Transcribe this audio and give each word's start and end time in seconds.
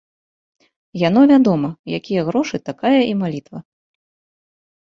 Яно 1.07 1.21
вядома, 1.33 1.69
якія 1.99 2.21
грошы, 2.31 2.57
такая 2.71 2.97
і 3.11 3.15
малітва. 3.21 3.59